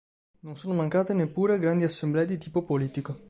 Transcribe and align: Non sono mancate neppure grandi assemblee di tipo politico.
Non 0.39 0.57
sono 0.57 0.73
mancate 0.73 1.13
neppure 1.13 1.59
grandi 1.59 1.83
assemblee 1.83 2.25
di 2.25 2.39
tipo 2.39 2.63
politico. 2.63 3.19